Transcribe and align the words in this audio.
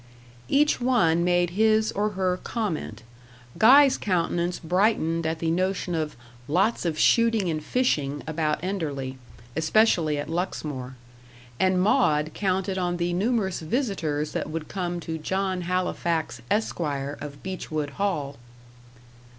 Each 0.49 0.81
one 0.81 1.23
made 1.23 1.51
his 1.51 1.91
or 1.91 2.13
her 2.17 2.39
comment. 2.43 3.03
Guy's 3.59 3.99
countenance 3.99 4.57
brightened 4.57 5.27
at 5.27 5.37
the 5.37 5.51
notion 5.51 5.93
of 5.93 6.15
"lots 6.47 6.85
of 6.85 6.97
shooting 6.97 7.51
and 7.51 7.63
fishing" 7.63 8.23
about 8.25 8.59
Enderley, 8.63 9.19
especially 9.55 10.17
at 10.17 10.27
Luxmore; 10.27 10.95
and 11.59 11.79
Maud 11.79 12.31
counted 12.33 12.79
on 12.79 12.97
the 12.97 13.13
numerous 13.13 13.59
visitors 13.59 14.31
that 14.31 14.49
would 14.49 14.67
come 14.67 14.99
to 15.01 15.19
John 15.19 15.61
Halifax, 15.61 16.41
Esquire, 16.49 17.15
of 17.21 17.43
Beechwood 17.43 17.91
Hall. 18.01 18.37